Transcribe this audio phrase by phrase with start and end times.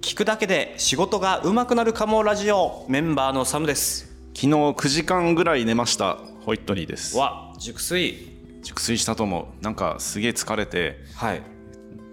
[0.00, 4.10] 聞くだけで仕事が上手くなるかもラジオメンバーのサムです。
[4.34, 6.18] 昨日9時間ぐらい寝ました。
[6.46, 7.18] ホイットニーです。
[7.18, 8.38] わ熟睡。
[8.62, 9.62] 熟睡したと思う。
[9.62, 10.98] なんかすげえ疲れて。
[11.14, 11.42] はい。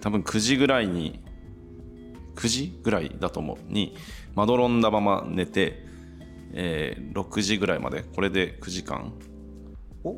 [0.02, 1.24] 多分9時ぐらいに
[2.36, 3.74] 9時ぐらいだと思う。
[3.74, 3.96] に
[4.36, 5.86] まどろんだまま寝て、
[6.54, 8.04] えー6時ぐらいまで。
[8.04, 9.14] これで9時間。
[10.04, 10.18] お？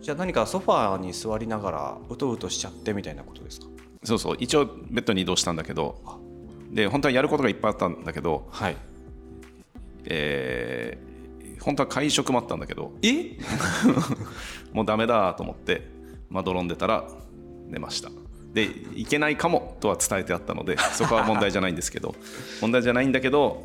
[0.00, 3.66] じゃあ何かソファーに座りながらうとうとしちゃってみたいなことですか？
[4.02, 4.36] そうそう。
[4.40, 6.00] 一応ベッドに移動したんだけど
[6.70, 8.76] で本当はやることがいっぱいあったんだけど、はい。
[10.04, 11.10] えー
[11.60, 13.36] 本当は会食もあったんだけどえ？
[14.72, 15.90] もうダメだと思って
[16.30, 17.06] まどろんでたら
[17.68, 18.10] 寝ました。
[18.54, 22.14] でいけないかもとは伝えてあったのでそこは問題じゃないんですけど
[22.62, 23.62] 問題じゃないんだけど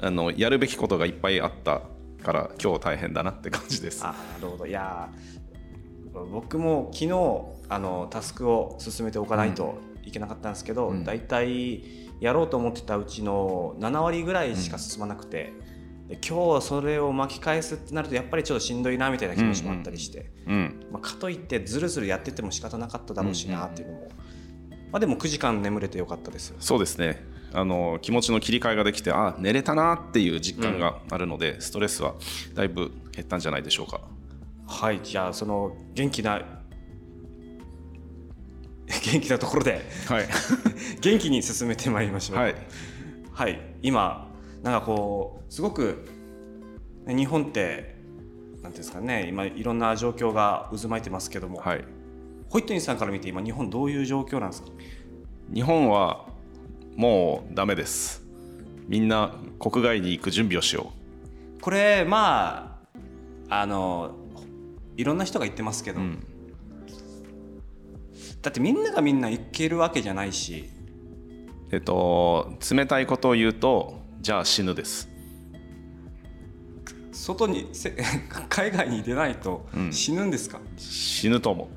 [0.00, 1.82] あのやるべきことがいっぱいあった
[2.22, 4.04] から今日大変だなって感じです。
[4.06, 4.66] あなるほど。
[4.66, 7.08] いやー僕も昨日
[7.72, 11.04] あのタスクを進めておかないといけなかったんですけど、うん。
[11.04, 11.82] だいたい
[12.20, 15.52] やろうと思ってたうちの7割ぐらいしか進まなくて、
[16.08, 24.08] で今日それを巻き返すってなるとやっぱりちょっとしんどいなみたいな気持ちもあったりして、うんまあ、かといってずるずるやってても仕方なかっただろうしなっていうのも、
[24.90, 26.54] まあ、でも9時間眠れてよかったです。
[26.58, 27.24] そうですね。
[27.54, 32.14] あの気持ちの切り替えができてあ寝れたなっていう実感があるので、ストレスは
[32.54, 34.00] だいぶ減ったんじゃないでしょうか。
[34.66, 36.61] はいじゃあその元気な
[39.04, 40.28] 元気なところではい。
[41.00, 42.38] 元気に進めてまいりましょう。
[42.38, 42.54] はい。
[43.32, 43.60] はい。
[43.82, 44.30] 今
[44.62, 46.06] なんかこうすごく
[47.06, 47.96] ね日本って
[48.62, 51.84] なんていうんですかね今いろんな状況が渦巻いてますけども、はい。
[52.48, 54.68] ホイットニーさんから見て今日本どういう状況なんですか？
[55.52, 56.26] 日本は
[56.96, 58.22] もうダメです。
[58.88, 60.92] みんな国外に行く準備をしよ
[61.60, 62.80] これま
[63.48, 64.16] ああの
[64.96, 66.26] いろんな人が言ってますけど、う、うん、
[68.42, 70.68] だってみんながみんな行けるわけじゃないし。
[71.70, 75.08] えっと冷たいことを言うとじゃあ死ぬです。
[77.12, 77.94] 外にせ
[78.48, 79.92] 海外に出ないとうん。
[79.92, 81.68] 死ぬんですか、死ぬと思う。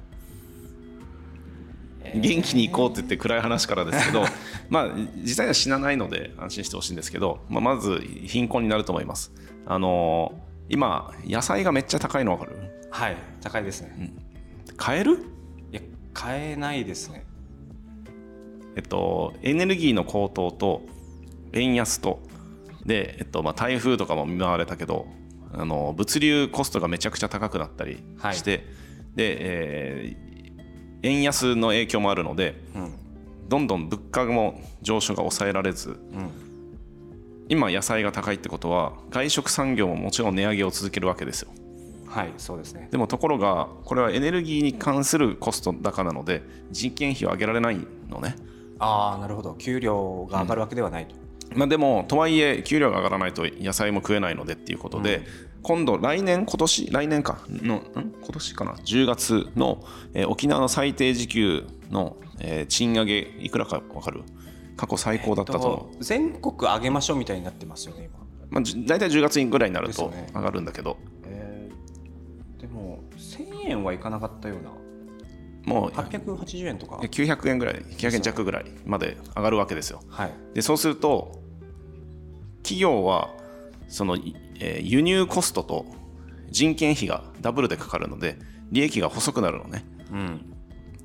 [2.20, 4.24] 元気に行こうって言って暗い話からですけど
[4.70, 4.90] まあ
[5.22, 9.32] 実際には死なないので安心してほしいんですけど、まあ、まず貧困になると思います。
[9.66, 12.58] あの今野菜がめっちゃ高いの分かる？
[12.92, 14.14] はい高いですね、
[14.78, 15.20] 買える？
[16.16, 17.26] いや買えないですね。
[18.76, 20.82] えっと、エネルギーの高騰と
[21.54, 22.22] 円安と
[22.86, 25.08] で、えっとまあ、台風とかも見舞われたけど
[25.54, 28.04] あの物流コストがめちゃくちゃ高くなったり
[28.34, 28.66] して、
[29.16, 30.26] で、えー
[31.06, 32.94] 円安の影響もあるのでうん。
[33.48, 36.30] どんどん物価も上昇が抑えられずうん。
[37.48, 41.52] 今野菜が高いってことは外食産業ももちろん値上げを続けるわけですよ
[42.16, 42.88] はいそうですね。
[42.92, 47.78] でもところがこれはエネルギーに関するコスト高なので人件費を上げられない
[48.08, 48.36] のね。
[48.80, 49.56] ああなるほど。
[49.56, 51.16] 給料が上がるわけではないと、
[51.56, 55.24] まあ、でもとはいえ給料が上がらないと野菜も食えないのでっていうことで、
[55.62, 56.92] 今度来年今年？
[56.92, 57.40] 来年か。
[57.50, 57.82] のん？
[58.22, 59.84] 今年かな？10月の、
[60.14, 64.24] えー沖縄の最低時給の、えー賃上げいくらか分かる？
[64.78, 71.15] 過去最高だったと思う、と全国上げましょうみたいになってますよね今、まあ、じ大体10月ぐらいになると上がるんだけど、えー
[72.60, 74.72] でも1000円はいかなかったような。
[75.66, 76.98] もう880円とか。
[76.98, 80.02] 900円ぐらい900円弱ぐらいまで上がるわけですよ。
[80.10, 80.34] はい。
[80.54, 81.42] でそうすると
[82.62, 83.30] 企業は
[83.88, 85.86] その、えー輸入コストと
[86.50, 88.38] 人件費がダブルでかかるので
[88.72, 89.84] 利益が細くなるのね。
[90.12, 90.55] うん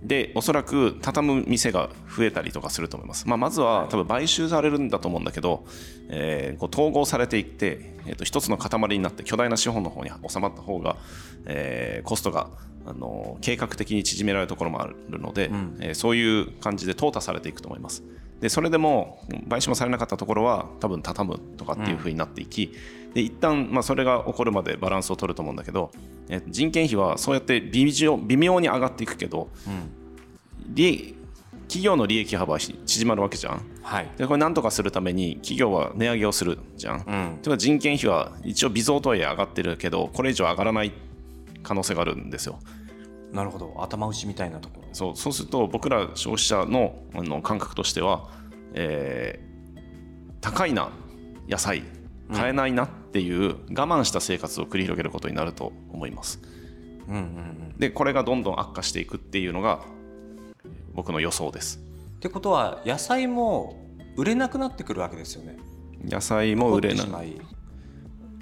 [0.03, 5.65] でおそらく畳む店が増えたりとかすると思います、まあ、まずは多分買収されるんだと思うんだけど、
[6.09, 10.97] えーこう統合されていって、えー、と一つの塊になって巨大な資本の方に収まった方が、
[11.47, 12.49] えーコストが
[12.87, 15.77] あの計画的に縮められるところもあるので、ん。
[15.81, 18.03] えーそういう感じで淘汰されていくと思います。
[18.41, 22.73] でそれでも買収もされなかったところは多分畳むとかっていう風になっていき、
[23.13, 25.91] で一旦まあそれが起こるまでバランスを取ると思うんだけど、
[26.29, 29.51] えー人件費はそうやって微妙微妙に上がっていくけど、
[30.69, 31.15] 利益
[31.69, 33.63] 企業の利益幅は縮まるわけじゃん。
[33.83, 34.11] はい。
[34.17, 37.39] でこれ何とかするために企業は値上げをするじゃん、うん。
[37.43, 40.93] というか人件費は一応微増とはいえ上がってるけどこれ以上上がらない
[41.63, 42.59] 可能性があるんですよ。
[43.33, 43.77] なるほど。
[43.79, 44.89] 頭打ちみたいなところ。
[44.93, 48.29] そうそうすると僕ら消費者のあの感覚としては、
[48.75, 49.51] えー
[50.41, 50.91] 高いな
[51.49, 51.83] 野菜。
[52.33, 56.41] 買えないなっていう我慢した生活を繰り広げることになると思います。
[57.09, 57.25] うんうんう
[57.75, 57.79] ん。
[57.79, 59.81] でこれがどんどん悪化していくっていうのが
[60.95, 61.81] 僕の予想です。
[62.17, 63.85] ってことは野菜も
[64.17, 65.59] 売れなくなってくるわけですよね。
[66.05, 67.41] 野菜も売れない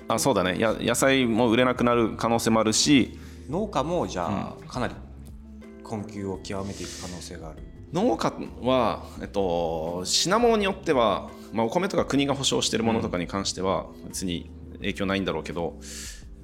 [0.09, 0.59] あそうだね。
[0.59, 3.19] や野菜も売れなくなる可能性もあるし。
[3.49, 4.95] 農家もじゃあかなり
[5.83, 7.63] 困窮を極めていく可能性がある。
[7.93, 8.33] 農家
[8.63, 15.79] は、えっと、品物によっては、まあ、お米とか国が保証しているものとかに関しては別に影響ないんだろうけど、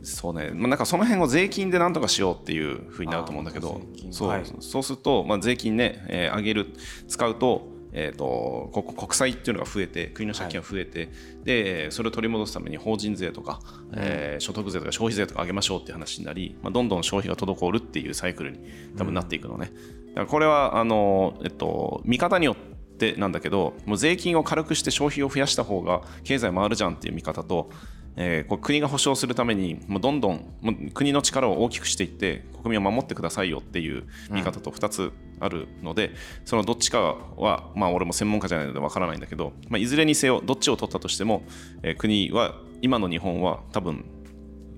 [0.03, 4.29] そうね、まあ、なんかその辺を税金でなんとかしようっていうふうになると思うんだけどそう。
[4.29, 6.67] はい、そうすると、まあ、税金ね、えー、上げる
[7.09, 11.09] 使うとえーと、国債っていうのが増えて国の借金が増えて、はい、
[11.45, 13.61] でそれを取り戻すために法人税とか、
[13.93, 18.59] うん、えー、所得税とか消費税とか上げましょうっていう話になり、まあ、どんどん消費が滞るっていうサイクルに
[18.99, 19.71] 多分なっていくのね。
[19.73, 22.57] うん、だからこれはあの、えっと、見方によっ
[22.97, 27.71] てなんだけどもう税金を軽くして消費を増やした方が経済回るじゃんっていう見方と
[28.17, 36.15] えー、こ国が保障するためにもうどんどんもう国の力を大きくしていって国民を守ってくださいよっていう見方と2つあるので、うん、
[36.45, 37.01] そのどっちか
[37.37, 41.43] は、まあ、俺も専門家じゃないのでわからないんだけど、まあ、いずれにせよどっちを取ったとしても、
[41.83, 44.05] えー、国は今の日本は多分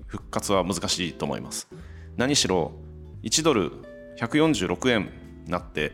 [0.07, 1.67] 復活は難しいと思います。
[2.15, 2.71] 何しろ
[3.23, 3.71] 1ドル
[4.17, 5.09] 146円
[5.45, 5.91] になって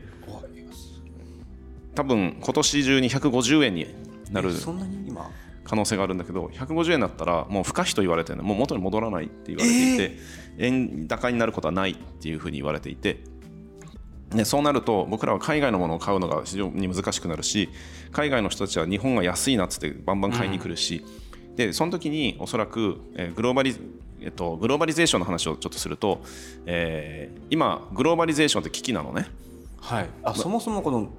[1.95, 3.87] 多分今年中に150円に
[4.31, 5.02] なるそんなに？
[5.02, 5.02] 今
[5.63, 10.17] 可能性があるんだけど150円だったらもう不可避と言われてもう元に戻らないって言われていて、
[10.57, 13.23] えー、円高になることはないっていうふうに言われていて。
[14.29, 17.69] でそうなると僕らは海外のものを買うのが非常に難しくなるし
[18.11, 21.05] 海外の人たちは日本が安いなってバンバン買いに来るし、
[21.49, 23.75] うん、でその時におそらく、えー、グローバリ
[24.23, 26.21] えっと、グローバリゼーションの話をちょっとすると、
[26.65, 29.27] えー、今グローバリゼーションって危機なのね。
[29.81, 31.09] はい、あそもそもこの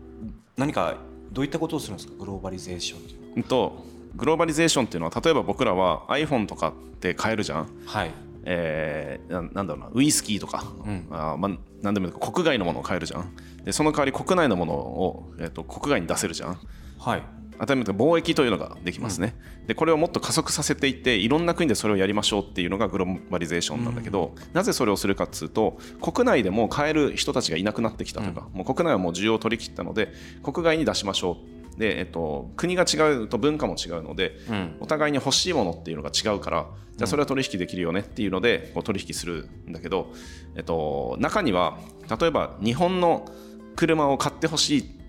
[0.57, 0.97] 何か
[1.31, 2.15] どういったことをするんですか？
[2.19, 3.33] グローバリゼーションっていうのは。
[3.37, 7.69] うんとグローバリゼーションっていうのは例えば僕らは iPhone とかって買えるじゃん。
[7.87, 8.11] はい。
[8.47, 11.51] えー、ななんだろうなウイスキーとか、うん、あまあ、
[11.81, 13.35] 何でも国外のものを買えるじゃん。
[13.65, 16.59] でその代わり国内のものを、えーと、国外に出せるじゃん。
[16.99, 17.23] はい。
[17.59, 30.13] 当たり前貿易というのができますね、うん、でこれをもっと加速させていっていろんな国でそれをやりましょうっていうのがグローバリゼーションなんだけど、うん、なぜそれをするかっつうと国内でも買える人たちがいなくなってきたとか、うん、もう国内はもう需要を取り切ったので
[30.43, 36.67] 国外に出しましょうで、えっと、国が違うと文化も違うので、うん、お互いに欲しいものっていうのが違うから
[36.97, 40.13] じゃあそれは取引できるよねっていうのでこう取引するんだけど、
[40.57, 41.79] えっと、中には
[42.21, 43.29] 例えば日本の
[43.77, 45.01] 車を買ってほしい、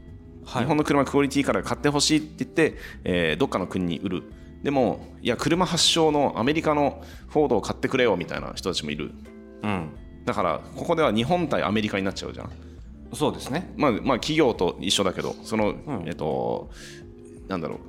[0.46, 4.24] はい、日本の車クオリティから買ってほしいって言って、えー、どっかの国に売る。
[4.64, 9.12] でもいや車発祥のアメリカのフォードを買ってくれよみたいな人たちもいる、
[9.62, 9.92] うん、
[10.26, 12.52] だからここでは日本対アメリカになっちゃうじゃん。
[13.14, 16.70] そうですね、まあ、まあ企業と一緒だけどその、うん、えっと
[17.48, 17.80] なんだろう。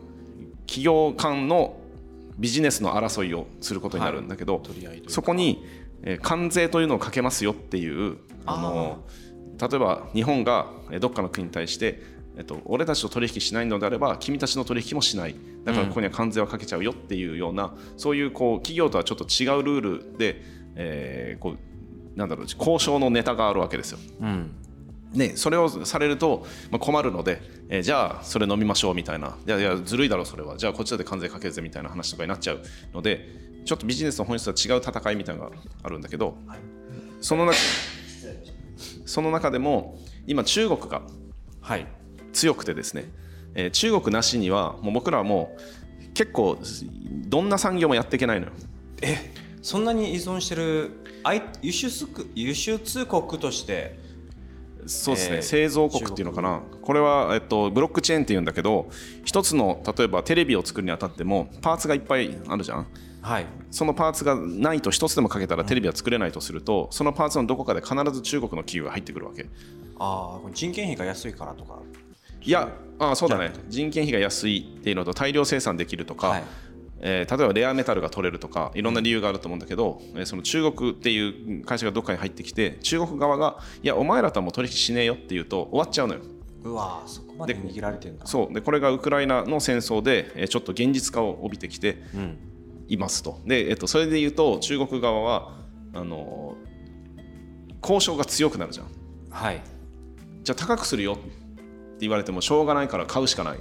[0.67, 1.77] 企業間の
[2.39, 4.61] ビジネスの争いをすることになるんだけど、は
[4.95, 5.65] い、そこに、
[6.03, 8.99] えー、関税というのをかけますよっていうあの
[9.59, 10.67] 例えば日本が
[11.01, 15.35] どっかの国に対してえっと、俺たちと取引しないのであれば君たちの取引もしない。
[15.65, 19.81] だからここには関税をかけちゃうよっていうような、うん、そういうこう企業とはちょっと違うルー
[20.13, 20.43] ルで、
[20.75, 23.99] えー、こうなんだろう交渉のネタがあるわけですよ。
[24.21, 24.55] うん
[25.17, 29.37] ね、それをされると、まあ、困るので、えー、じゃあそれ飲みましょうみたいな。
[29.47, 30.57] いやいやずるいだろそれは。
[30.57, 32.61] じゃあこっちだって関税かけるぜみたいな話とかになっちゃう
[32.95, 33.29] ので
[33.65, 36.59] ちょっとビジネスの本質とは違う戦いみたいなのがあるんだけど、はい、
[37.21, 37.57] その中
[39.05, 41.03] その中でも今中国が
[42.33, 43.05] 強くてですね、
[43.55, 46.59] えー、中国なしにはもう僕らはもう結構
[47.29, 48.53] どんな産業もやっていけないのよ。
[49.03, 49.33] え
[49.63, 50.93] そんなに依存してる
[51.61, 53.99] 輸出輸出国として
[54.87, 56.61] そうですね、えー、製造国っていうのかな。
[56.83, 58.89] これは、えっと、ブロックチェーンっていうんだけど
[59.25, 62.87] 一つの例えばテレビを作るにあたってもパーツがいっぱいあるじゃん、
[63.23, 69.47] はい、そのパーツがないと一つでもかけたらテレビは作れないとすると、うん、そのパーツのどこかで必ず中国の企業が入ってくるわけ。
[69.99, 71.79] ああ人件費が安いからとか。
[72.43, 72.69] いや
[72.99, 73.53] あそうだね。
[73.69, 76.45] 人件費が安いっていうのと大量生産できるとか、はい
[77.01, 86.21] えー、例えばレアメタルが取れるとかいろんな理由があると思うんだけど、えー、その中国っていう会社がどっかに入ってきて中国側がいやお前らとはもう取引しねえよって言うと終わっちゃうのよ。
[86.65, 91.99] うわそこまで握られてるんだそうでこれがウクライナの戦争で、えー、ちょっと現実化を帯びてきて
[92.89, 93.41] いますと。
[93.47, 95.53] で、えー、とそれで言うと中国側は
[95.95, 96.57] あの
[97.83, 98.87] 交渉が強くなるじゃん。
[99.31, 99.61] はい
[100.43, 101.23] じゃあ高くするよって
[102.01, 103.59] 言われてもしょうがないから買うしかない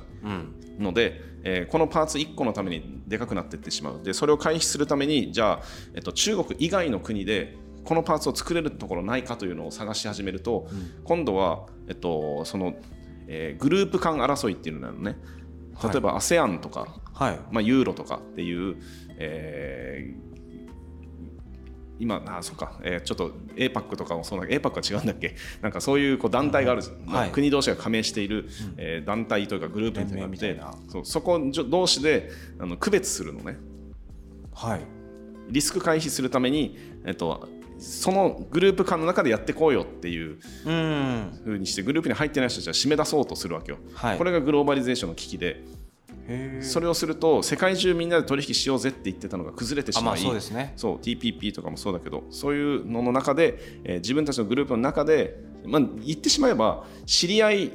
[0.80, 4.04] ので、うんえー、このパーツ1個のためにでかくなっていってしまう。
[4.04, 5.62] でそれを回避するためにじゃあ、
[5.94, 7.56] えっと、中国以外の国で
[7.86, 12.76] このパーツを作れるところないかというのを探し始めると、うん、今度は、えっとその
[13.28, 15.18] えー、グループ間争いっていうのなのね
[15.84, 17.40] 例えば ASEAN とか、はい。
[17.52, 18.78] まあ、ユーロとかっていう、
[19.18, 20.35] えー、
[22.00, 25.36] 今あそうか、えー、ちょっと APAC とかもそうだけど APAC は違うんだっけ？
[25.62, 28.46] なんかそういうこう団体がある、はい、国同士が加盟している、うん、
[28.78, 33.58] えー、団体というかグループみたいなのてそそこ同士であの区別するのね。
[34.54, 34.82] はい、
[35.50, 41.40] リスク回避するために、えっとそのグループ間の中でやってこうよっていううん。
[41.44, 44.18] 風にしてグループに入ってない人たちは締め出そうとするわけよ、はい。
[44.18, 45.48] これがグローバリゼーションの危機で。
[45.48, 45.64] へ
[46.62, 57.72] それをすると世界中みんなで取引しようぜって言ってたのが崩れてしあまいそうですねそう TPP とかもそうだけどそういうのの中で、えー自分たちのグループの中で、まあ、言ってしまえば知り合い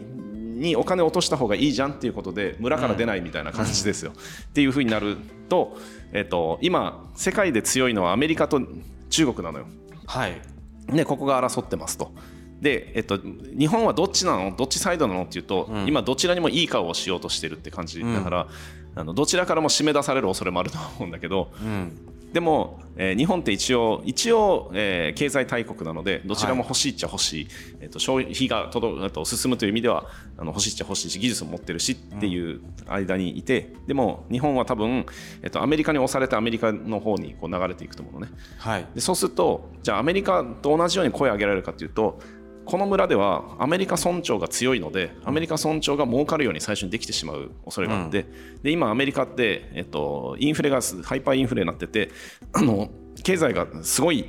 [0.60, 4.12] にお金を落とした方がいいじゃんっていうことで村から出ないみたいな感じですよ。
[4.12, 5.16] っていうふうになる
[5.48, 5.76] と,、
[6.12, 8.60] えっと今世界で強いのはアメリカと
[9.08, 9.66] 中国なのよ。
[10.06, 10.40] はい
[10.88, 12.12] ね、ここが争ってますと。
[12.60, 13.18] で、えっと、
[13.58, 14.54] 日本はどっちなの？
[14.54, 15.22] どっちサイドなの？
[15.22, 15.86] っていうと、うん。
[15.86, 18.00] 今どちらにもいい顔をしようとしてるって感じ。
[18.00, 18.14] うん。
[18.14, 18.48] だから、
[18.96, 21.92] あのどちらからも締め出される恐れもあると思うんだけどうん。
[22.32, 27.48] でも、えー日本って一応一応、えー経済大国なのでどちらも欲しいっちゃ欲しい、
[27.80, 35.06] えっと消費が届あと進むという意味ではあの欲しいっちゃ欲しいし技術も持ってるしっていう間にいて、でも日本は多分、
[35.42, 38.32] えっと、アメリカに押されてアメリカの方にこう流れていくと思うのね。
[38.58, 38.86] はい。
[38.94, 42.20] でそうするとじゃあアメリカと同じように声を上げられるかというと
[42.64, 48.26] この村ではアメリカ村長が強いのでアメリカ村長が儲かるように最初にできてしまう恐れがあって、
[48.62, 52.10] で今アメリカって、えっと、インフレがすハイパーインフレになってて
[52.52, 52.90] あの
[53.22, 54.28] 経済がすごい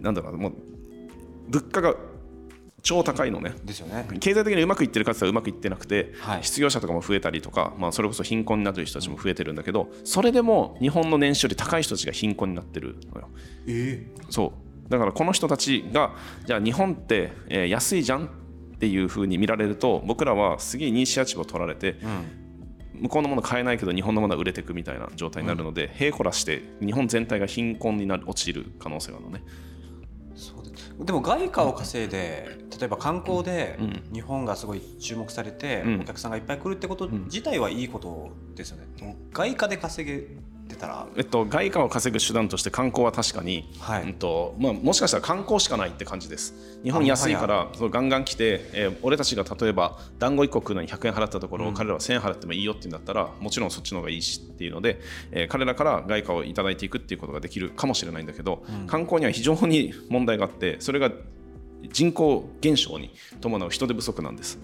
[0.00, 0.52] なんだろうなもう
[1.48, 1.94] 物価が
[2.86, 3.52] 超高いのね。
[3.64, 4.06] ですよね。
[4.20, 6.44] 経済的にうまくいってるかって言ったらうまくいってなくて、はい。
[6.44, 13.28] 失業者とかも増えたりとか、まあ、それこそ貧困になってる人たちも増えてるんだけどそれでも日本の年収より高い人たちが貧困になってるのよ。
[13.66, 16.14] えそうだからこの人たちが
[16.44, 22.42] じゃあ日本って、えー安いじゃんっていう風に見られると僕らはすげえイニシアチブを取られてうん。
[23.02, 29.44] 向こうのもの買えないけど日本のものは売れていくみたいな状態になるので、へいこらして日本全体が貧困になる陥る可能性があるのね。
[30.34, 30.94] そうです。
[30.98, 34.02] でも外貨を稼いで例えば観光でうん。
[34.14, 36.00] 日本がすごい注目されてうん。
[36.00, 37.24] お客さんがいっぱい来るってことん。
[37.24, 39.16] 自体はいいことですよね。
[39.30, 40.26] 外貨で稼げ
[40.66, 41.06] てたら。
[41.16, 44.02] えっと、外貨を稼ぐ手段として観光は確かに、はい。
[44.02, 46.54] うんとまあ、もしかしたら観光しかないって感じです。
[46.82, 51.74] 日本安いからそうガンガン来て、えー俺たちが例えば団子1個食うのに100円払ったところ、うん。
[51.74, 55.00] 彼らは1000円払ってもいいよって言うんだったらもちろんそっちの方がいいしっていうので、
[55.32, 58.86] えー彼らから外貨をいただいていくっていうことができるかもしれないんだけど、うん。
[58.86, 61.10] 観光には非常に問題があってそれが
[61.92, 64.58] 人口減少に伴う人手不足なんです。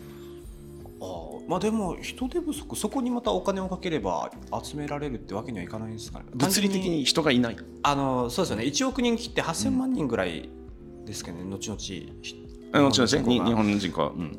[1.52, 4.30] まあでも人手不足そこにまたお金をかければ
[4.64, 7.56] 集められるってわけにはいかないんですかね物理的に人がいない。
[7.82, 8.64] あのそうですよね。
[8.64, 10.48] 1億人切って8000万人ぐらい
[11.04, 12.10] ですけどね、後々ひ
[12.72, 14.38] あの後々ねに日本の人口うん、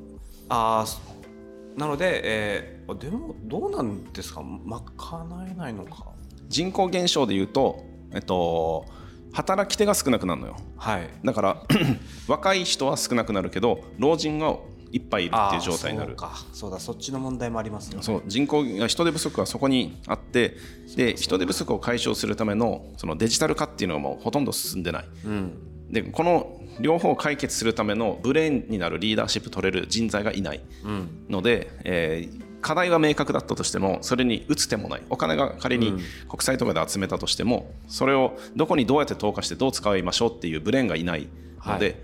[0.49, 4.41] あーなので、えー、でもどうなんですか？
[4.41, 6.07] 賄えないのか。
[6.47, 8.85] 人口減少でいうと、えっと、
[9.33, 10.55] 働き手が少なくなるのよ。
[10.77, 11.07] はい。
[11.23, 11.63] だから
[12.27, 14.57] 若い人は少なくなるけど老人が
[14.93, 16.11] いっぱいいるっていう状態になる。
[16.11, 16.45] そうか。
[16.53, 18.03] そうだそっちの問題もありますよね。
[18.03, 20.55] そう人口が人手不足はそこにあって
[20.95, 25.05] で人手不足を解消するためのそのデジタル化っていうのがもうほとんど進んでない。
[25.25, 25.91] うん。
[25.91, 30.61] でこの両方を解決するためのブレーンになるリーダーシップ取れる人材がいない。
[30.83, 31.25] うん。
[31.27, 35.01] ので、えー課題は明確だったとしてもそれに打つ手もない。
[35.09, 35.97] お金が仮にうん。
[36.29, 41.27] 国債とかで集めたとしても、それをどこにどうやって投下してどう使いましょうっていうブレーンがいない
[41.65, 41.95] ので、はい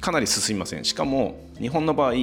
[0.00, 0.84] かなり進みません。
[0.84, 2.14] しかも日本の場合、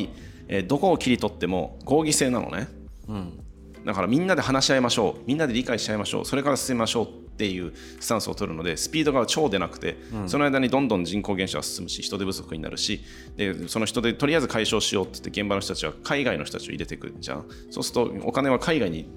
[0.48, 2.68] えーどこを切り取っても合議制なのね。
[3.08, 3.40] うん。
[3.86, 5.22] だからみんなで話し合いましょう。
[5.26, 6.26] みんなで理解し合いましょう。
[6.26, 7.24] それから進みましょう。
[7.34, 13.04] っていうスタンスを取るのでスピードが超出なくて、その間にどんどん人口減少が進むし人手不足になるし
[13.36, 17.46] でその人手とりあえず解消しようって言って現場の人たちは海外の人たちを入れていくじゃん。
[17.72, 19.10] そうするとお金は海外に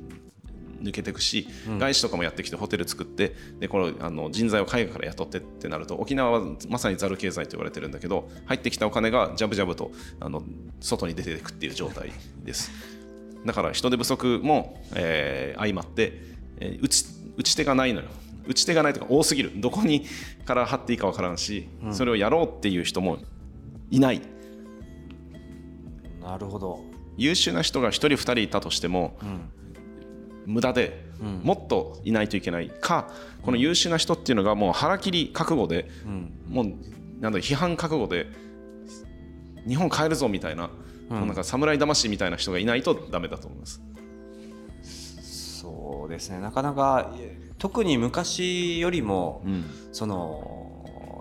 [0.87, 9.91] 抜けていくし、外資とかもやってきてホテル作ってでこのあの人材を海外から雇ってってなると沖縄はまさにザル経済と言われてるんだけど入ってきたお金がジャブジャブと
[10.21, 10.43] あの
[10.81, 12.11] 外に出ていくっていう状態
[12.45, 12.71] です。
[13.45, 16.21] だから人手不足も、えー相まって、
[16.59, 17.05] えー打ち
[17.37, 18.09] 打ち手がないのよ。
[18.49, 19.53] 打ち手がないとか多すぎる。
[19.57, 20.07] どこに
[20.45, 23.19] から張っていいか分からんし、それをやろうっていう人も
[23.91, 24.23] いない。
[26.23, 26.85] なるほど。
[27.17, 29.41] 優秀な人が1人2人いたとしてもうん
[30.47, 31.41] 無駄で、うん。
[31.43, 33.11] もっといないといけないか
[33.43, 36.33] この優秀な人っていうのがもう腹切り覚悟でうん。
[36.49, 36.73] もう
[37.21, 38.27] なんだ批判覚悟で
[39.67, 40.71] 日本変えるぞみたいな、
[41.11, 43.81] なんか侍魂みたいな人がいないとダメだと思います。
[45.61, 46.41] そうですね。
[46.41, 47.13] なかなか
[47.59, 50.56] 特に昔よりも、うん、その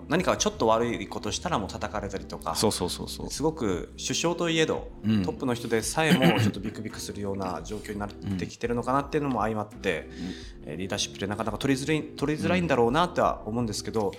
[0.08, 2.54] 何かちょっと悪いことしたらもう叩かれたりとか。
[2.54, 3.30] そうそうそうそう。
[3.30, 5.22] すごく首相といえど、うん。
[5.22, 10.08] トップの人でさえもちょっとビクビクするような状況になってきてるのかなっていうのも相まって、
[10.64, 14.12] えーリーダーシップでなかなか取りづらい取りづらいんだろうなとは思うんですけど、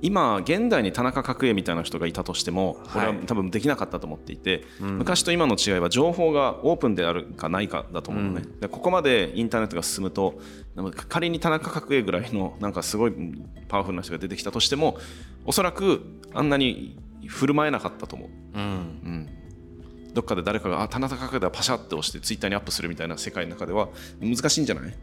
[0.00, 4.98] 今現代に田中角栄みたいな人がいたとしてもこれははい多分できなかったと思っていて、うん。
[4.98, 8.60] 昔と今の違いは情報がオープンであるかないかだと思うのね、うん。
[8.60, 10.40] でここまでインターネットが進むと
[11.08, 13.12] 仮に田中角栄ぐらいのなんかすごい
[13.66, 14.98] パワフルな人が出てきたとしても
[15.44, 16.02] おそらく
[16.32, 18.62] あんなに振る舞えなかったと思う、うん。
[18.62, 19.28] うん、
[20.14, 23.88] どっかで誰かがあ田中角栄だパシャって押してツイッターにアップするみたいな世界の中では
[24.20, 24.94] 難しいんじゃない？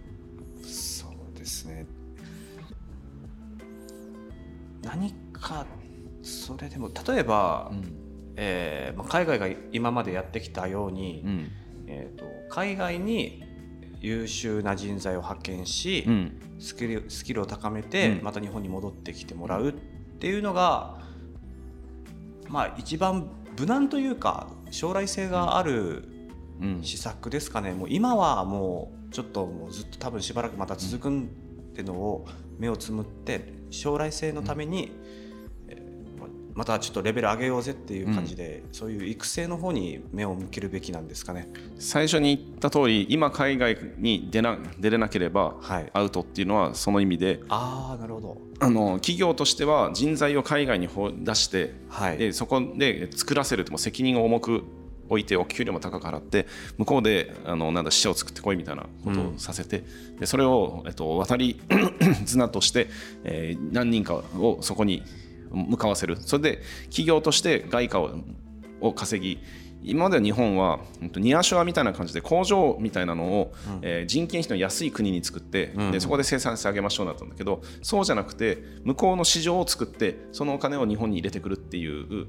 [4.85, 5.65] 何か
[6.21, 7.71] それでも例えば、
[8.35, 11.51] えーまあ、海外が今までやってきたように、うん。
[11.87, 13.43] えー、と海外に
[13.99, 16.41] 優秀な人材を派遣し、うん。
[16.59, 18.23] スキルスキルを高めて、うん。
[18.23, 19.71] また日本に戻ってきてもらうっ
[20.19, 20.99] ていうのが、
[22.47, 26.09] まあ一番無難というか将来性がある
[26.61, 26.83] うん。
[26.83, 31.25] 施策ですかね、もう今はもうちょっともうずっと多分しばらくまた続くんっ
[31.73, 32.25] てのを
[32.59, 34.91] 目をつむって将来性のために、
[35.67, 35.95] えー
[36.55, 41.49] またちょっとレベル上げようぜっていう感じで、そういう育成の方に目を向けるべきなんですかね。
[41.77, 48.37] 最初に言った通り今海外に出な出れなければはい、アウトっていうのはその意味でああなるほど。
[48.61, 54.63] あの企業としては人材を海外に放出してはい、でそこで作らせるってもう責任を重く
[55.09, 56.47] 置いてお給料も高く払って
[56.77, 59.83] 向こうであのなんだ支社を作ってこいみたいなことをさせて、
[60.19, 61.61] でそれを、えっと、渡り
[62.25, 62.87] 綱として、
[63.23, 65.03] えー何人かをそこに
[65.51, 66.17] 向かわせる。
[66.19, 68.19] それで企業として外貨を
[68.81, 69.39] を稼ぎ
[69.83, 70.79] 今までは日本は
[71.17, 75.91] ニアショアみたいな感じで工場みたいなのを、えー人件費の安い国に作って、うん。
[75.91, 82.27] でそこで生産性上げましょうなったんだけどそうじゃなくて向こうの市場を作ってそのお金を日本に入れてくるっていう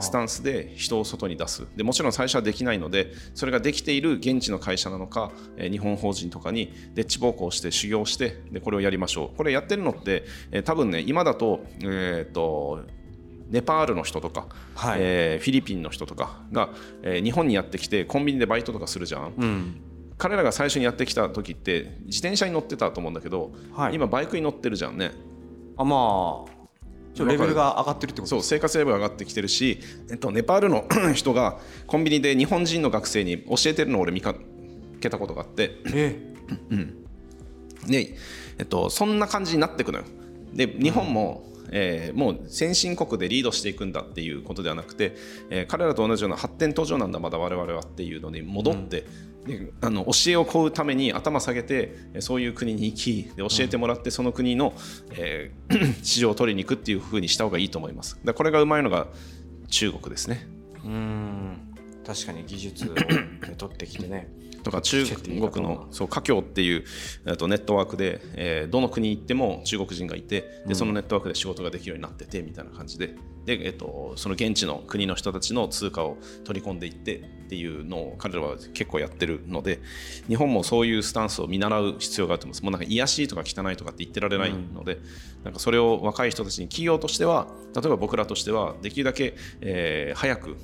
[0.00, 1.66] スタンスで人を外に出す。
[1.76, 9.36] でもちろん最初はできないのでそれができている現地の会社なのか、えー日本法人とかにでっち奉公して修行してでこれをやりましょう。
[9.36, 12.80] これやってるのって、えー多分ね今だと,、えーと
[13.52, 14.98] ネパールの人とか、はい。
[15.00, 16.70] えーフィリピンの人とかが、
[17.02, 19.80] えー日本にやってきてコンビニでバイトとかするじゃん、うん。
[20.18, 23.94] 彼らが最初にやってきた時って自転車に乗ってたと思うんだけど、はい。
[23.94, 25.12] 今バイクに乗ってるじゃんね。
[25.76, 26.62] あまあ
[27.18, 29.80] レベルが上がってるってことそう生活レベルが上がってきてるし、
[30.10, 34.34] えっと、ネパールの 人がコンビニで日本人の学生に教えてるのを俺見か
[35.00, 35.78] けたことがあって。
[35.92, 36.32] え
[37.86, 38.16] で、
[38.58, 40.04] えっと、そんな感じになっていくのよ。
[40.54, 45.16] で日本も、えーもう先進国でリードしていくんだっていうことではなくて、
[45.50, 49.06] えー彼らと同じような発展途上なんだまだ我々はっていうのに戻って、
[49.46, 54.74] であの教えを請うために頭下げてえーそういう国に行きで教えてもらってその国の、
[55.12, 58.18] えー 市場を取りに行くっていうふうにした方がいいと思います。
[58.24, 59.08] だこれがうまいのが
[59.68, 60.46] 中国ですね。
[60.84, 61.72] うん。
[62.04, 62.94] 確かに技術を
[63.56, 64.28] 取ってきてね
[64.62, 66.84] とか中国のそう華僑っていう
[67.36, 73.14] とネットワークで、えーどの国に行っても中国人がいてでそのネットワークで仕事ができるようになっててみたいな感じで。
[73.44, 79.80] で、えっとその現地の国の人たちの通貨を取り込んでいってっていうのを彼らは結構やってるので
[80.28, 82.62] 日本もそういうスタンスを見習う必要があると思います。
[82.62, 84.98] もうなんか癒しいとか汚いとかって言ってられないので、
[85.44, 90.56] なんかそれを若い人たちに企業としては例えば僕らとしてはできるだけ、えー早く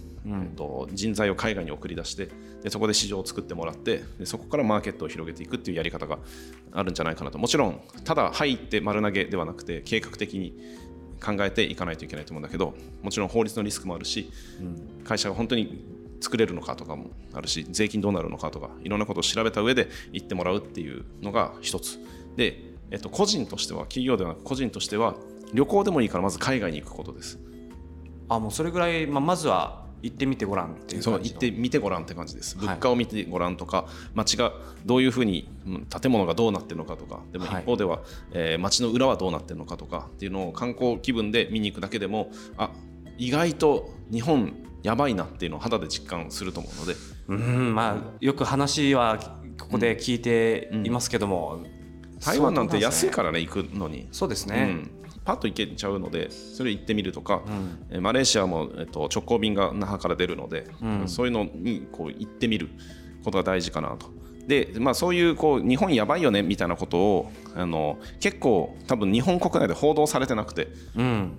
[0.57, 2.29] と人材を海外に送り出して
[2.62, 6.19] でそこで市場を作ってもらってでそこからマーケットを広げていくっていうやり方が
[6.73, 7.38] あるんじゃないかなと。
[7.38, 10.55] もちろんただ入って丸投げではなくて計画的に
[11.25, 14.31] 考えていかないといけないと思うんだけどもちろん法律のリスクもあるし
[15.05, 15.85] 会社が本当に
[16.21, 21.99] 作れるのかとかもあるし税金どうなるのかとかいろんなことを調べた上で行ってもらうっていうのが一つ。
[22.37, 22.61] で、
[22.91, 25.17] えっと、個人としては企業ではなく個人としては
[25.53, 27.38] 旅行でもいいからまず海外に行くことです。
[28.29, 32.57] あもうそれぐらい、まあ、まずは行ってみてごらんっていうそう行ってみてごらんって感じです。
[32.57, 32.67] はい。
[32.67, 34.53] 物価を見てごらんとか、街が
[34.87, 37.63] どういうふうにうん建物がどうなってるのかとかでもはい。
[37.63, 38.01] 一方では、
[38.33, 42.71] えー街の裏はどうなってるのかとかっていうのを観光気分で見に行くだけでもあ
[43.17, 46.95] 意外と日本やばいなっていうのを肌で実感すると思うので。
[47.29, 49.19] うんまあよく話は
[49.61, 51.63] ここで聞いていますけども、
[52.25, 54.91] 台湾なんて安いらからね行くのに、そうですね、うん、
[55.29, 57.87] パッと行けちゃうのでそれ行ってみるとか、うん。
[57.91, 61.03] えーマレーシアも、えっと、直行便が那覇から出るので、うん。
[61.07, 62.71] そういうのにこう行ってみる
[63.23, 64.11] ことが大事かなと。
[64.47, 71.33] でまあ、そういうこう日本やばいよねみたいなことをあの結構多分日本国内で報道されてなくてうん。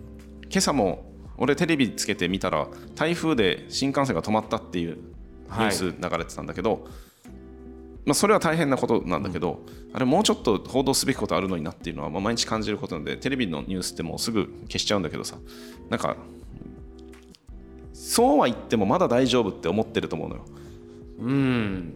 [0.43, 6.88] 今朝も俺テレビつけてみたら台風で新幹線が止まったっていうニュース流れてたんだけど、
[8.10, 9.60] まあ、それは大変なことなんだけど、
[9.93, 15.38] あれもうちょっと報道すべきことあるのになっていうのは、まあ、毎日感じることなのでテレビのニュースってもうすぐ消しちゃうんだけどさ
[15.91, 16.17] なんか
[17.93, 20.45] そうは言ってもまだ大丈夫って思ってると思うのよ。
[21.19, 21.93] うん。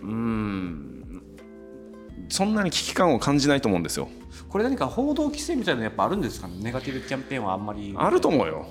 [0.00, 1.22] うん。
[2.30, 4.08] そんなに危機感を感じないと思うんですよ。
[4.48, 6.54] これ何か報道規制みたいなのやっぱあるんですかね？
[6.62, 7.94] ネガティブキャンペーンはあんまり。
[7.94, 8.66] あると思うよ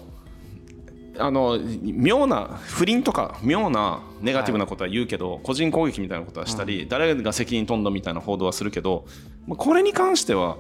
[1.20, 9.06] あの妙な不倫とか妙なネガティブなことは言うけど、はい、個人攻撃みたいなことはしたり、うん、誰が責任取んのみたいな報道はするけど
[9.50, 10.58] これに関しては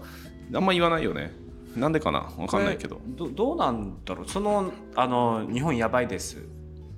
[0.53, 1.31] あんま言わないよね。
[1.75, 2.21] なんでかな？
[2.37, 2.99] 分かんないけど。
[3.05, 4.27] どどうなんだろう？
[4.27, 6.41] そのあの日本やばいです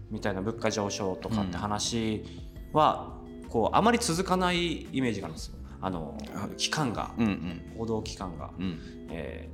[0.10, 2.24] みたいな物価上昇とかって話
[2.72, 5.56] は、うん、こうあまり続かないイメージがあるんですよ。
[5.82, 6.18] あの
[6.58, 8.80] 期間が、うんうん、報道期間が、うん、
[9.12, 9.50] え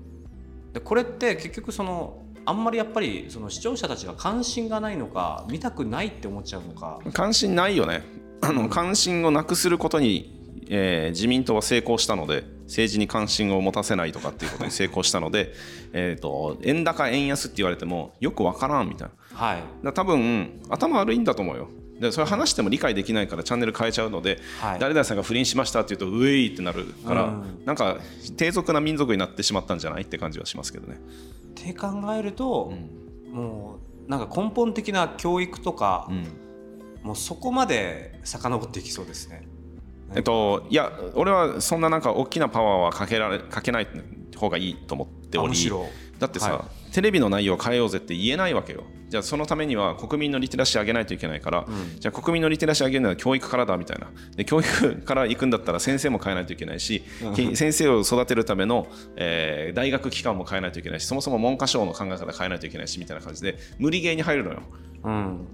[0.72, 7.00] ー、でこれって結局そのあんまりやっぱりその視聴者たちが関心がないのか見たくないって思っちゃうのか。
[7.14, 8.04] 関心ないよね。
[8.42, 15.54] あの関心をなくすることに、えー、自民党は成功したので政治に関心を持たせないとかっていうことに 成功したので
[15.94, 21.68] えと円高円安って言われてもよく分からんみたいな、はい、だ多分頭悪いんだと思うよ。
[22.00, 28.00] でそれ話しても理解できないからチャンネル変えちゃうので、はい、誰々さんが不倫しましたって言うとウェイってなるから、うん、なんか
[28.36, 31.00] 低俗な民族になってしまったんじゃないって感じはしますけどね。
[31.65, 32.71] って考えると、
[33.25, 36.28] うん、もうなんか根本的な教育とか、うん、
[37.01, 39.47] もうそこまで遡っていきそうですね。
[40.15, 43.88] えっと、いや俺はそんななんか大きなパワーはかけられかけない
[44.36, 45.54] 方がいいと思っており。
[46.19, 48.86] だってさ、はい、テレビの内容を変えようぜって言えないわけよ。
[49.10, 54.08] じゃあそのためには国民のリテラシー上げないといけないから、うん、じゃあ国民のリテラシー上げるのは教育からだみたいな。
[54.38, 64.62] で教育から行くんだったら先生も変えないといけないし、うん、先生を育てるための、えー、大学機関も変えないといけないしそもそも文科省の考え方変えないといけないしみたいな感じで無理ゲーに入るのよ。
[65.04, 65.48] うん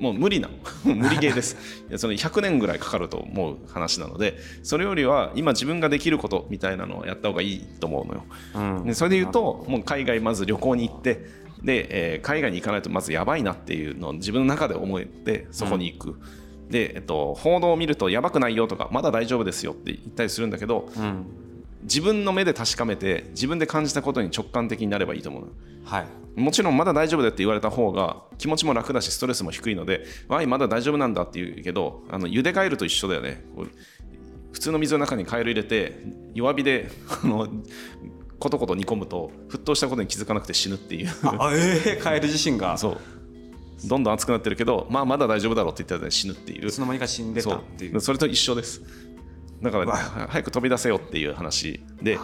[0.00, 0.48] もう無理な
[0.82, 1.56] 無理ゲーです。
[1.88, 11.24] いやその100年ぐらいかかると思う話なのでそれよりは今自分ができることみたいなのをやった方がいいと思うのよ、うん、でそれで言うともう海外まず旅行に行って
[11.62, 21.26] で、えー、海外に行かないとまずやばいなっていうのを自分の中で思えてそこに行く、うん、で、えっと、報道を見るとやばくないよとかまだ大丈夫ですよって言ったりするんだけど、うん、
[21.82, 25.44] 自分の目で確かめて自分で感じたことに直感的になればいいと思う、
[25.84, 26.00] は
[26.36, 33.44] い、もちろんまだ大丈夫だって言われた方が気持ちも楽だしストレスも低いのでわいまだ大丈夫なんだって言うけどあの茹でガエルと一緒だよね。
[34.52, 36.00] 普通の水の中にカエル入れて
[36.34, 36.90] 弱火で
[37.22, 37.48] あの
[38.38, 41.08] コトコト煮込むと沸騰したことに気づかなくて死ぬっていう。
[41.22, 42.76] あええー、カエル自身が。
[42.76, 42.98] そう。
[43.86, 46.68] どんどん熱くなってるけど、まあ、まだ大丈夫だろうって言ったら死ぬっていう。
[46.68, 48.00] いつの間にか死んでたっていう。
[48.00, 48.82] それと一緒です
[49.62, 49.92] だから、
[50.28, 52.18] 早く飛び出せよっていう話で。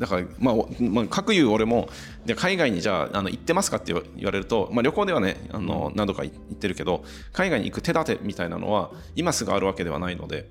[0.00, 1.90] だから、まあ、まあ、各言う俺も
[2.24, 10.48] で海外にじゃああの行ってますかって言われると、まあ、旅行ではねあの何度か行ってるけど海外に行く手立てみたいなのは今すぐあるわけではないので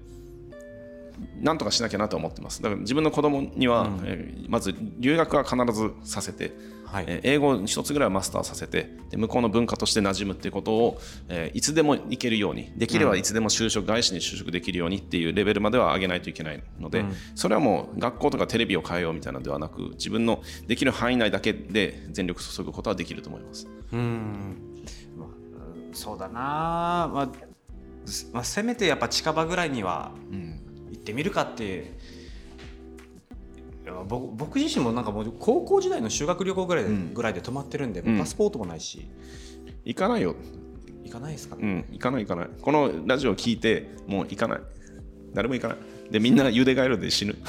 [1.42, 2.62] なんとかしなきゃなと思ってます。
[2.62, 6.52] だから自分の子供には、うん、えー、まず留学は必ずさせて、
[6.92, 23.68] はい、えー、英語一つぐらいはマスターさせてで向こうの文化として馴染むっていうことを、えー、いつでも行けるようにできればいつでも就職、外資に就職できるようにっていうレベルまでは上げないといけないので、うん、それはもう学校とかテレビを変えようみたいなのではなく自分のできる範囲内だけで全力注ぐことはできると思います。
[23.94, 24.58] うん。
[25.92, 27.30] そうだな、まあ
[28.32, 30.70] まあ、せめてやっぱ近場ぐらいには、うん。
[31.00, 31.92] ってみるかって
[34.08, 39.08] 僕僕自身もなんかもう高校時代の修学旅行ぐらいで,、ぐらいで泊まってるんで、パスポートもないし。
[39.86, 40.36] 行かないよ。
[41.04, 42.50] 行かないですかね、うん、行かない行かない。
[42.62, 44.60] このラジオ聞いてもう行かない。
[45.34, 45.78] 誰も行かない。
[46.12, 47.36] でみんな茹でガエルで死ぬ。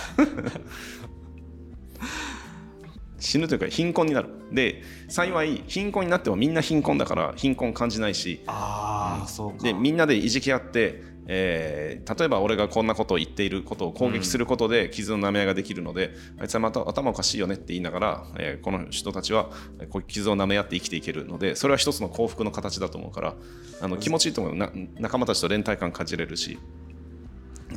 [3.19, 4.29] 死ぬというか貧困になる。
[4.51, 8.41] で幸い貧困になってもみんな貧困だから貧困感じないし。
[8.47, 9.63] あ、そうか。
[9.63, 19.51] でみんなでいじき合ってえー、例えば俺がこんなことを言っていることを攻撃することで傷の舐め合いができるので、うん、あいつはまた頭おかしいよねって言いながら、えー、この人たちは
[19.91, 23.35] こう傷を舐め合って生きていけるのでそれは一つの幸福の形だと思うから
[23.81, 24.55] あの気持ちいいと思う。
[24.55, 26.59] な仲間たちと連帯感感じれるし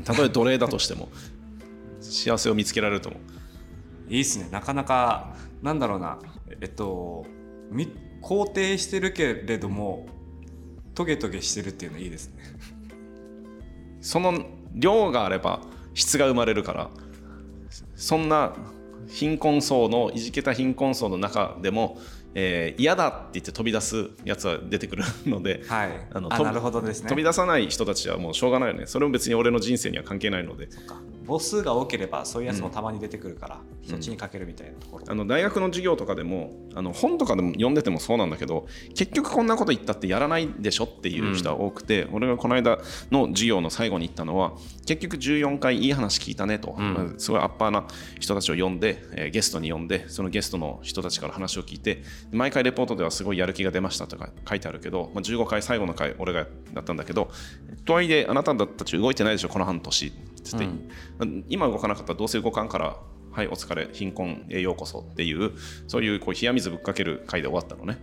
[0.03, 1.09] たとえ奴隷だとしても
[2.01, 3.21] 幸せを見つけられると思う。
[4.13, 4.49] いいっすね。
[4.51, 6.19] なかなかなんだろうな。
[6.61, 7.25] えっと
[8.21, 10.07] 肯定してるけれども
[10.95, 12.43] トゲトゲしてるっていうのいいですね。
[14.03, 15.61] その量があれば
[15.95, 16.89] 質が生まれるから
[17.95, 18.53] そんな
[19.07, 21.97] 貧困層のいじけた貧困層の中でも、
[22.35, 27.09] えー、嫌だって言って飛び出すやつは出てくるので、はい、あのなるほどですね。
[27.09, 30.69] 飛び出さない人たちはもうしょうがないよねそれも別に俺の人生には関係ないので。
[31.25, 42.79] 母数が多ければそういうやつもたまに出てくるから、うん、そっちにかけるみたいなところ、あの大学の授業とかでもあの本とかでも読んでてもそうなんだけど結局こんなこと言ったってやらないでしょっていう人は多くて、うん、俺がこの間
[43.11, 44.53] の授業の最後に言ったのは
[44.85, 47.85] 結局14回いい話聞いたねと、うん、すごいアッパーな
[48.19, 57.31] 人たちを呼んで、えー、ゲストに呼んでそのゲストの人たちから話を聞いて毎回レポートではすごいやる気が出ましたとか書いてあるけど、まあ、15回最後の回俺がだったんだけど
[57.85, 60.13] とはいえあなたたち動いてないでしょこの半年。
[60.43, 60.67] つって、
[61.47, 62.97] 今動かなかったらどうせ動かんから
[63.31, 65.53] はいお疲れ貧困へようこそっていう
[65.87, 67.99] そういうこう冷や水ぶっかける回で終わったのね。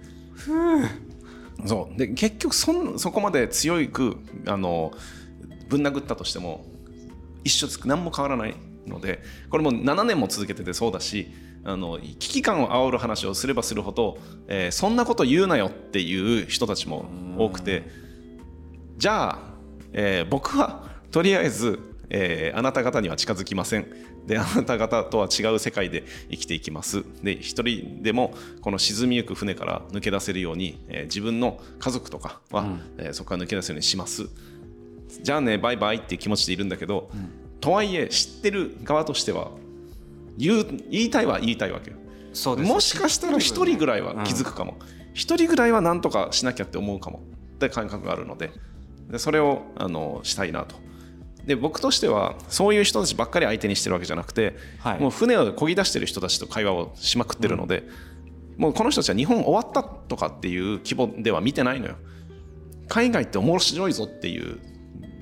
[1.66, 1.98] そう。
[1.98, 4.16] で結局そんそこまで強く
[4.46, 4.92] あの
[5.70, 6.66] ぶん殴ったとしても
[7.44, 8.54] 一緒つく何も変わらない
[8.86, 11.28] のでこれも7年も続けててそうだし
[11.64, 17.06] あの危機感を煽る話をすればするほど、えーそんなこと言うなよっていう人たちも
[17.38, 17.88] 多くて
[18.96, 19.38] じゃあ、
[19.92, 21.78] えー僕はとりあえず、
[22.08, 23.86] えーあなた方には近づきません。
[24.26, 27.04] であなた方とは違う世界で生きていきます。
[27.22, 34.28] で一人でもこの沈みゆく船から抜け出せるように、えー自分の家族とかは、えーそこから抜け出せるようにします
[35.22, 37.10] じゃあねバイバイっていう気持ちでいるんだけど、
[37.60, 39.50] とはいえ知ってる側としては
[40.38, 41.96] 言う言いたいは言いたいわけよ。
[42.32, 44.78] そうですもしかしたら一人ぐらいは気づくかも。
[45.12, 47.20] 一、人ぐらいは何とかしなきゃって思うかも。
[47.56, 48.52] って感覚があるので。
[49.10, 50.76] でそれをあのしたいなと。
[51.44, 55.00] で僕としてはそういう人たちばっかり相手にしてるわけじゃなくて、はい。
[55.00, 57.82] もう船を漕ぎ出してる人たちと会話をしまくってるので、
[58.56, 61.96] もうこの人たちは日本終わったとかっていう規模では見てないのよ。
[62.88, 64.58] 海外って面白いぞっていう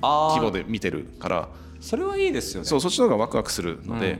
[0.01, 1.49] 規模で見てるから。
[1.79, 2.67] それはいいですよね。
[2.67, 4.19] そうそっちの方がワクワクするので、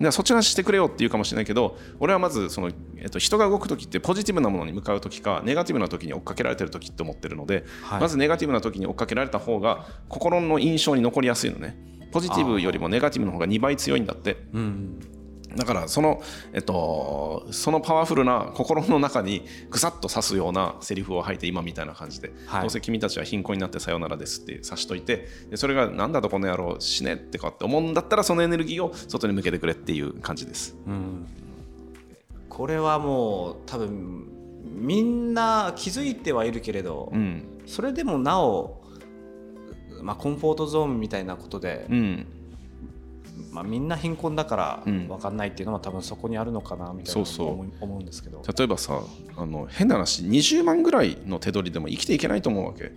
[0.00, 0.12] うん。
[0.12, 8.00] そっちの話してくれよって言うかもしれないけど俺はまずその、えっと、人が動く時ってポジティブなものに向かう時かネガティブな時に追っかけられてる時って思ってるので、はい。
[8.00, 11.76] まずネガティブな時に追っかけられた方が心の印象に残りやすいのね。
[12.12, 14.36] ポジティブよりもネガティブの方が2倍強いんだって。
[14.52, 15.13] うん
[15.56, 22.60] だからその、えっと、そのパワフルな心の中にぐさっと刺すようなセリフを吐いて今みたいな感じで、はい。
[22.62, 30.76] どうせ君たちは貧困になってさよならですって刺しといてでそれがなんだとこの野郎死ねってかって思うんだったらそのエネルギーを外に向けてくれっていう感じです。
[30.86, 31.26] うん。
[32.48, 34.28] これはもう多分
[34.64, 38.82] みんな気づいてはいるけれど、うん、それでもなお、
[40.02, 42.26] まあ、コンフォートゾーンみたいなことで、うん、
[43.50, 45.08] まあ、みんな貧困だからうん。
[45.08, 48.42] 分かんないっていうのは多分そこにあるのかなみたいな思うんですけど。
[48.56, 49.00] 例えばさ
[49.36, 52.92] あの変な話20万ぐらいの手取りでも生きていけないと思うわけ。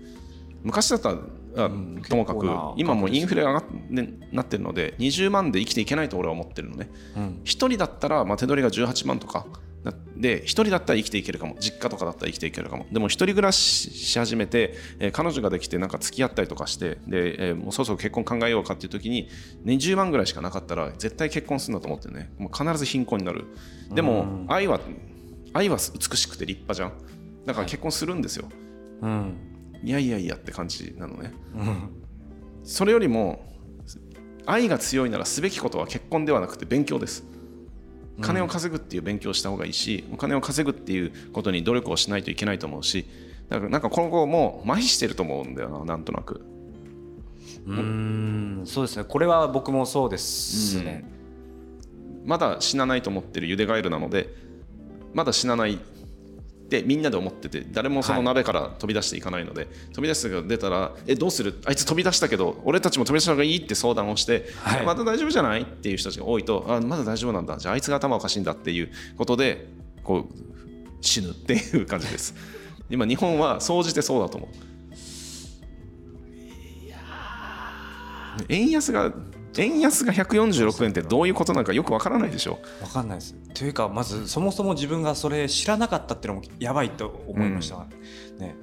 [0.63, 2.45] 昔だったらあんともかく
[2.75, 6.89] 今もインフレが上がってなってるので20万で生きていけないと俺は思ってるのね。
[7.15, 7.23] うん。
[7.43, 9.45] 1人だったら、まあ、手取りが18万とか。
[9.45, 9.66] な
[10.15, 11.55] で1人だったら生きていけるかも。
[11.59, 12.85] 実家とかだったら生きていけるかも。
[12.91, 19.29] でも1人暮らしし始めて、えー彼女ができてなんか付き合ったりとかしてで、えーもうそろそろ結婚考えようかっていう時に
[19.65, 22.31] 20万ぐらいしかなかったら絶対結婚するんだと思ってね。
[22.37, 23.45] もう必ず貧困になる。
[23.93, 24.79] でも愛は
[25.53, 26.93] 愛は美しくて立派じゃん。
[27.45, 28.49] だから結婚するんですよ、
[29.01, 29.37] うん。
[29.83, 31.33] い、やいやいやって感じなのね。
[31.55, 31.89] うん。
[32.63, 33.47] それよりも
[34.45, 37.23] 愛が強いならすべきことは結婚ではなくて勉強です
[38.21, 43.05] 金を稼ぐっていう勉強をした方がいいし、お金を稼ぐっていうことに努力をしないといけないと思うし
[43.49, 46.41] だからなんか今後もう麻痺してると思うんだよななんとなく。
[47.65, 48.61] うん。
[48.65, 49.03] そうですね。
[49.03, 51.03] これは僕もそうですね、
[52.25, 54.33] まだ死なないと思ってるゆでガエルなので
[55.13, 55.79] まだ死なない
[56.67, 61.61] ってみんなで思ってて誰もその鍋から飛び出していかないので、飛び出して出たらえどうする？
[61.65, 64.85] あいつ飛び出したけど俺たちも飛び出した方がいいって相談をして、はい。
[64.85, 65.61] まだ大丈夫じゃない？
[65.61, 67.57] っていう人たちが多いとあまだ大丈夫なんだ。
[67.57, 69.69] じゃああいつが頭おかしいんだっていうことで
[70.03, 70.33] こう
[71.01, 72.35] 死ぬっていう感じです。
[72.91, 74.49] 今日本は総じてそうだと思う。
[78.49, 79.11] 円安が
[79.57, 83.35] 円安が146円ってどういうことなのかよくわからないでしょ分かんないです。
[83.53, 87.85] というかまずそもそも自分がそれ知らなかったっていうのもやばいと思いました、
[88.39, 88.55] ね、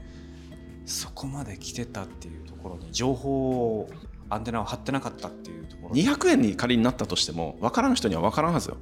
[0.87, 3.88] そこまで来てたっていうところに情報を
[4.30, 5.94] アンテナを張ってなかったっていうところ。
[5.94, 8.76] 200円に仮になったとしても分からん人には分からんはずよ。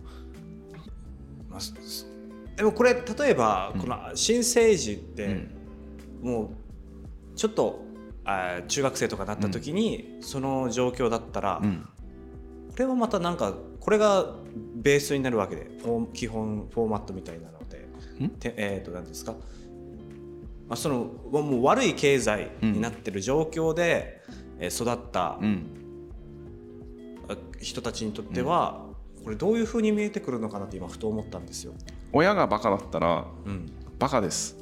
[1.49, 1.61] まあ
[2.57, 5.49] でもこれ例えばこの新生児って
[6.23, 6.53] も
[7.35, 7.83] うちょっと
[8.25, 11.63] あー中学生とかなった時にその状況だったら
[12.79, 14.35] れはまたなんかこれが
[14.75, 15.71] ベースになるわけで
[16.13, 17.89] 基本フォーマットみたいなので。
[18.25, 18.29] ん？
[18.31, 19.39] てえっ、と何ですか、ま
[20.75, 24.23] あ、そのもう悪い経済になってる状況で、
[24.59, 25.41] えー育った
[27.61, 28.87] 人たちにとっては、
[29.25, 31.73] これどういうふうに見えてくるのかなって今ふと思ったんですよ。
[32.13, 33.73] 親がバカだったらうん。
[33.99, 34.57] バカです。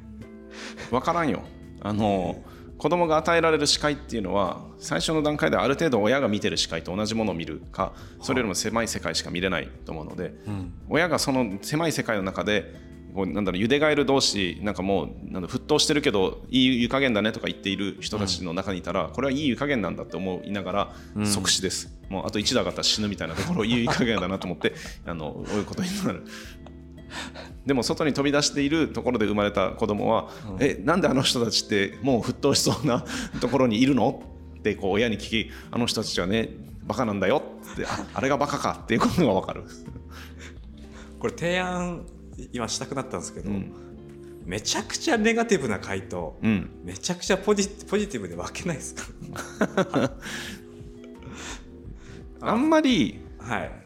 [0.90, 1.42] 分からんよ。
[1.82, 2.42] あの
[2.80, 10.72] 子供が与えられる視界っていうのは最初の段階である程度親が見てる視界と同じものを見るかそれよりも狭い世界しか見れないと思うのでうん。
[10.88, 12.74] 親がその狭い世界の中で
[13.14, 20.92] こうなんだろうゆでガエル同士なんかもうなんだ沸騰してるけどいい湯加減だねとか言っている人たちの中にいたら、これはいい湯加減なんだって思いながら
[21.24, 24.74] 即死です、もうあと1打上がったら死ぬみたいなところをいい湯加減だなと思って
[25.06, 26.24] あのこういうことになる。
[27.66, 30.28] でも外に飛び出しているところで生まれた子供は、
[30.60, 33.04] えなんであの人たちってもう沸騰しそうな
[33.40, 34.22] ところにいるの？
[34.58, 36.50] ってこう親に聞きあの人たちはね
[36.84, 37.42] バカなんだよ
[37.72, 39.62] ってああれがバカかっていうことが分かる。
[41.18, 42.04] これ提案
[42.52, 43.72] 今したくなったんですけど、うん。
[44.46, 50.10] めちゃくちゃネガティブな回答、うん、めちゃくちゃポジポジティブで分けないですか？
[52.40, 53.79] あんまりはい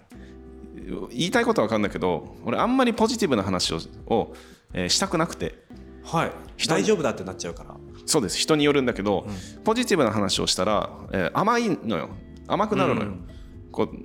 [1.11, 4.35] 言いたいことは分かんないけど俺あんまりポジティブな話をを、
[4.73, 5.65] えーしたくなくて。
[6.05, 6.33] はい。
[6.57, 7.75] 人大丈夫だってなっちゃうから。
[8.05, 8.37] そうです。
[8.39, 9.27] 人によるんだけど、
[9.65, 12.11] ポジティブな話をしたら、えー甘いのよ。
[12.47, 13.29] 甘くなるのよ、うん。
[13.73, 13.97] こう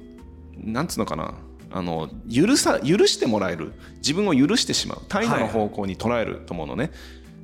[0.57, 1.33] なんつうのかな。
[1.71, 3.73] あの許さ許してもらえる。
[3.97, 5.01] 自分を許してしまう。
[5.09, 6.91] 態度の方向に捉えると思うのね、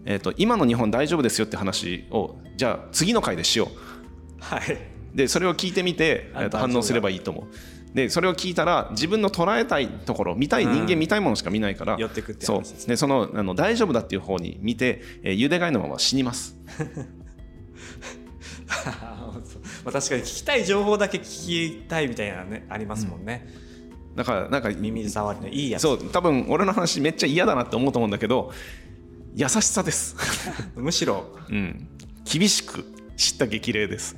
[0.05, 3.69] えー、と今の日本大丈夫ですよって話をじゃあ次の回でしよ
[4.39, 4.77] はい、う
[5.15, 7.45] でそれを聞いてみて、あえーと反応すればいいと思う
[7.95, 12.57] でそれを聞いたら自分の捉えたいところ見たい人間見たいものしか見ないから、寄ってくってそう。
[12.57, 16.57] 話でそのあの大丈夫だっていう方に見て、えー、ゆでがいのまま死にます。
[19.85, 23.47] まあ、確かに聞きたい情報だけ聞きたいみたいなねありますもんね、
[24.15, 25.83] だからなんか耳障りのいいやつ。
[25.83, 26.09] そう。
[26.09, 28.51] 多分俺の話めっちゃ嫌だなって思うと思うんだけど
[29.35, 30.17] 優しさです、
[30.75, 31.87] むしろうん、
[32.25, 32.83] 厳しく
[33.15, 34.17] 知った激励です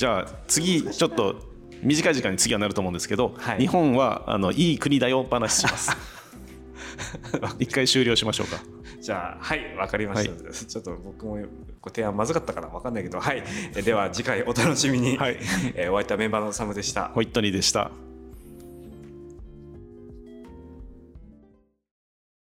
[0.00, 1.42] じゃあ次ちょっと
[1.82, 3.58] 短い時間に次はなると思うんですけど、はい。
[3.58, 5.94] 日本はあのいい国だよ話します。
[7.60, 8.62] 一回終了しましょうか。
[8.98, 11.36] じゃあはいわかりました、ちょっと僕も
[11.82, 13.44] ご提案まずかったからわかんないけどはい。
[13.76, 15.36] えでは次回お楽しみに、はい。
[15.74, 17.08] えーお会いいたメンバーのサムでした。
[17.08, 17.90] ホイットニーでした